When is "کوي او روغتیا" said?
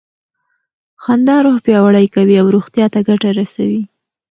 2.15-2.85